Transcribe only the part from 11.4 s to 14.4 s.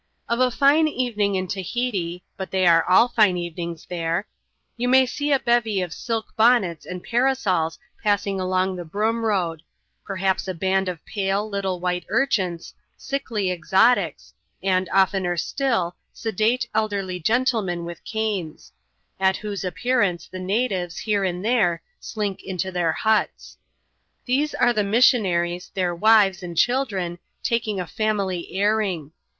little irhite urchins— sickly exotics—